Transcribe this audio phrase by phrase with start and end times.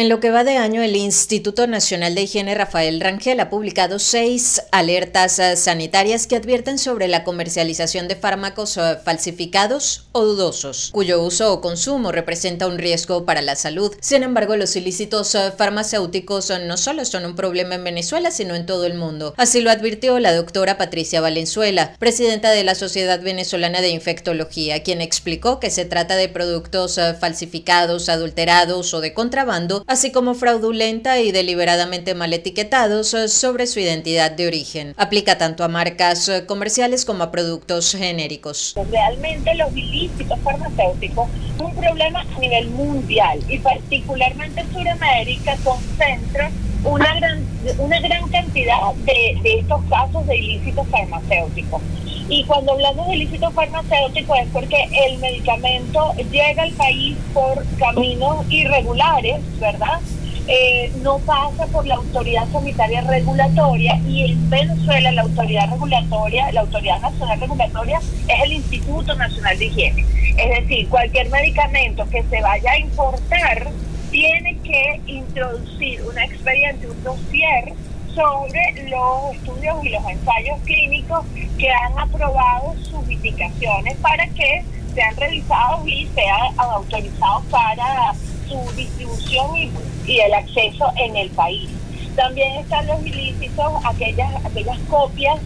[0.00, 3.98] En lo que va de año, el Instituto Nacional de Higiene Rafael Rangel ha publicado
[3.98, 10.88] seis alertas eh, sanitarias que advierten sobre la comercialización de fármacos eh, falsificados o dudosos,
[10.94, 13.94] cuyo uso o consumo representa un riesgo para la salud.
[14.00, 18.64] Sin embargo, los ilícitos eh, farmacéuticos no solo son un problema en Venezuela, sino en
[18.64, 19.34] todo el mundo.
[19.36, 25.02] Así lo advirtió la doctora Patricia Valenzuela, presidenta de la Sociedad Venezolana de Infectología, quien
[25.02, 31.32] explicó que se trata de productos falsificados, adulterados o de contrabando así como fraudulenta y
[31.32, 34.94] deliberadamente mal etiquetados eh, sobre su identidad de origen.
[34.96, 38.76] Aplica tanto a marcas eh, comerciales como a productos genéricos.
[38.88, 46.52] Realmente los ilícitos farmacéuticos son un problema a nivel mundial y particularmente en Sudamérica concentra
[46.84, 47.44] una gran,
[47.78, 51.82] una gran cantidad de, de estos casos de ilícitos farmacéuticos.
[52.30, 58.46] Y cuando hablamos de ilícito farmacéutico es porque el medicamento llega al país por caminos
[58.48, 60.00] irregulares, ¿verdad?
[60.46, 66.60] Eh, no pasa por la autoridad sanitaria regulatoria y en Venezuela la autoridad regulatoria, la
[66.60, 70.04] autoridad nacional regulatoria es el Instituto Nacional de Higiene.
[70.38, 73.68] Es decir, cualquier medicamento que se vaya a importar
[74.12, 77.72] tiene que introducir un expediente, un dossier
[78.14, 81.24] sobre los estudios y los ensayos clínicos
[81.58, 88.14] que han aprobado sus indicaciones para que sean revisados y sean autorizados para
[88.48, 89.70] su distribución y,
[90.06, 91.70] y, el acceso en el país.
[92.16, 95.38] También están los ilícitos, aquellas, aquellas copias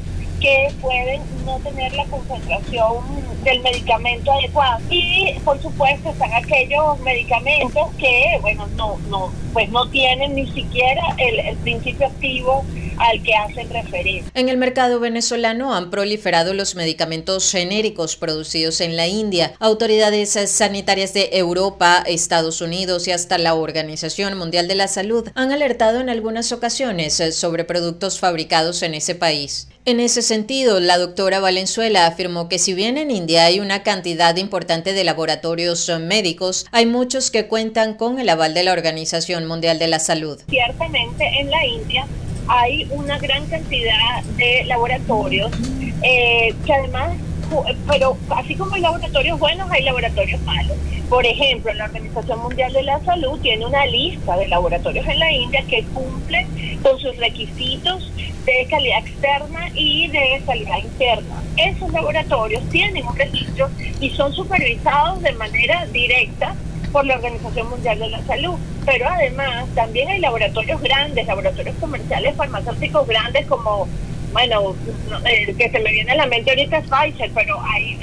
[0.45, 2.99] que pueden no tener la concentración
[3.45, 4.79] del medicamento adecuado.
[4.91, 11.03] Y por supuesto están aquellos medicamentos que, bueno, no, no, pues no tienen ni siquiera
[11.17, 12.63] el, el principio activo
[12.99, 14.31] al que hacen referencia.
[14.35, 19.55] En el mercado venezolano han proliferado los medicamentos genéricos producidos en la India.
[19.59, 25.53] Autoridades sanitarias de Europa, Estados Unidos y hasta la Organización Mundial de la Salud han
[25.53, 29.69] alertado en algunas ocasiones sobre productos fabricados en ese país.
[29.87, 34.35] En ese sentido, la doctora Valenzuela afirmó que si bien en India hay una cantidad
[34.37, 39.79] importante de laboratorios médicos, hay muchos que cuentan con el aval de la Organización Mundial
[39.79, 40.41] de la Salud.
[40.49, 42.07] Ciertamente en la India
[42.49, 45.51] hay una gran cantidad de laboratorios
[46.03, 47.17] eh, que además,
[47.89, 50.77] pero así como hay laboratorios buenos, hay laboratorios malos.
[51.09, 55.31] Por ejemplo, la Organización Mundial de la Salud tiene una lista de laboratorios en la
[55.31, 56.47] India que cumplen
[56.83, 58.11] con sus requisitos
[58.45, 61.43] de calidad externa y de calidad interna.
[61.57, 66.55] Esos laboratorios tienen un registro y son supervisados de manera directa
[66.95, 68.55] por la Organización Mundial de la Salud.
[68.87, 73.89] Pero además también hay laboratorios grandes, laboratorios comerciales farmacéuticos grandes como,
[74.33, 74.77] bueno,
[75.25, 77.99] el que se me viene a la mente ahorita es Pfizer, pero hay,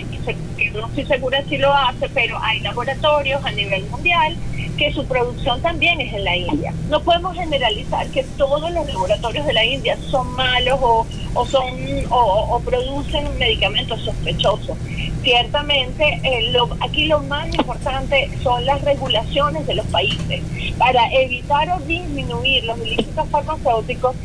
[0.74, 4.36] no estoy segura si lo hace, pero hay laboratorios a nivel mundial
[4.82, 6.74] que su producción también es en la India.
[6.90, 11.06] No podemos generalizar que todos los laboratorios de la India son malos o,
[11.36, 11.70] o son
[12.10, 14.76] o, producen medicamentos sospechosos.
[15.22, 20.42] Ciertamente, eh, aquí lo más importante son las regulaciones de los países.
[20.80, 24.16] Para evitar o disminuir los ilícitos farmacéuticos,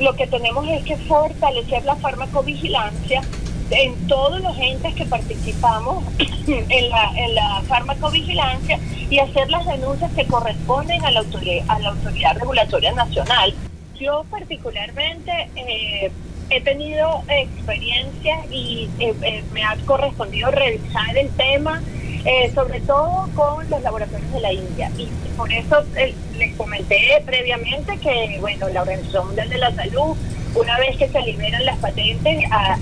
[0.00, 3.22] lo que tenemos es que fortalecer la farmacovigilancia
[3.72, 6.04] en todos los entes que participamos
[6.46, 8.78] en la, en la farmacovigilancia
[9.10, 13.54] y hacer las denuncias que corresponden a la autoridad, a la autoridad regulatoria nacional.
[13.98, 16.10] Yo particularmente eh,
[16.50, 21.82] he tenido experiencia y eh, eh, me ha correspondido revisar el tema,
[22.54, 24.90] sobre todo con los laboratorios de la India.
[24.96, 25.84] Y por eso
[26.38, 30.16] les comenté previamente que, bueno, la Organización Mundial de la Salud
[30.54, 32.78] una vez que se liberan las patentes a,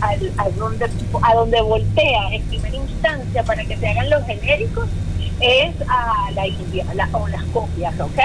[0.56, 0.86] donde,
[1.22, 4.88] a donde voltea en primera instancia para que se hagan los genéricos
[5.40, 8.18] es a la India o las copias, ¿ok?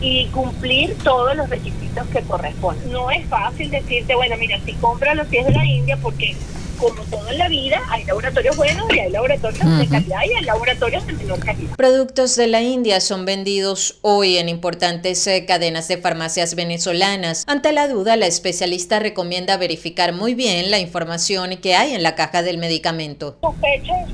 [0.00, 2.92] Y cumplir todos los requisitos que corresponden.
[2.92, 6.36] No es fácil decirte, bueno, mira, si compras los pies de la India porque
[6.82, 10.44] como todo en la vida, hay laboratorios buenos y hay laboratorios de calidad y hay
[10.44, 11.76] laboratorios de menor calidad.
[11.76, 17.44] Productos de la India son vendidos hoy en importantes eh, cadenas de farmacias venezolanas.
[17.46, 22.16] Ante la duda, la especialista recomienda verificar muy bien la información que hay en la
[22.16, 23.36] caja del medicamento.
[23.40, 24.08] Sospechas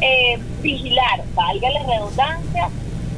[0.00, 2.70] eh, vigilar, valga la redundancia,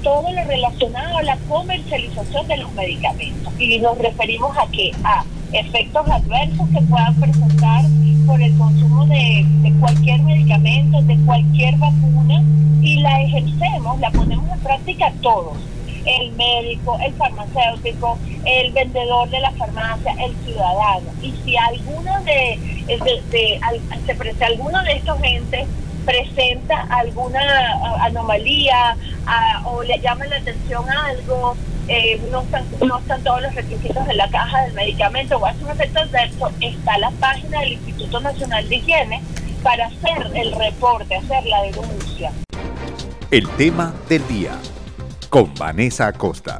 [0.03, 3.53] todo lo relacionado a la comercialización de los medicamentos.
[3.59, 7.85] Y nos referimos a que a efectos adversos que puedan presentar
[8.27, 9.47] por el consumo de,
[9.81, 12.43] cualquier medicamento, de cualquier vacuna,
[12.83, 15.57] y la ejercemos, la ponemos en práctica todos.
[16.05, 21.11] El médico, el farmacéutico, el vendedor de la farmacia, el ciudadano.
[21.23, 23.61] Y si alguno de, de, de,
[24.07, 25.67] se alguno de estos entes
[26.09, 27.41] presenta alguna
[28.01, 28.97] anomalía
[29.65, 31.57] o le llama la atención algo,
[31.89, 35.65] eh, no, están, no están todos los requisitos de la caja del medicamento o hace
[35.65, 39.23] un efecto adverso, está la página del Instituto Nacional de Higiene
[39.63, 42.33] para hacer el reporte, hacer la denuncia.
[43.31, 44.53] El tema del día
[45.29, 46.59] con Vanessa Acosta.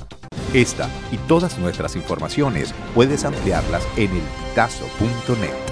[0.55, 4.23] Esta y todas nuestras informaciones puedes ampliarlas en el
[4.59, 5.68] elpitazo.net.